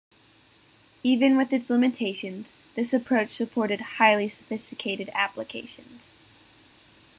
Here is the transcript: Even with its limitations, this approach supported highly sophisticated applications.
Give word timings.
Even 1.03 1.37
with 1.37 1.53
its 1.53 1.69
limitations, 1.69 2.53
this 2.73 2.91
approach 2.91 3.29
supported 3.29 3.79
highly 3.81 4.27
sophisticated 4.27 5.11
applications. 5.13 6.09